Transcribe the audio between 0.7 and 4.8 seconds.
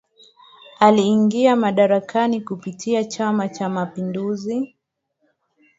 Aliingia madarakani kupitia chama Cha Mapinduzi